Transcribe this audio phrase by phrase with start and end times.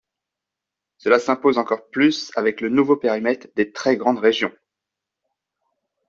[0.97, 4.51] Cela s’impose encore plus avec le nouveau périmètre des très grandes régions.